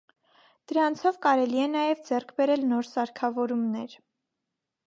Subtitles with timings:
[0.71, 3.99] Դրանցով կարելի է նաև ձեռք բերել նոր սարքավորումներ։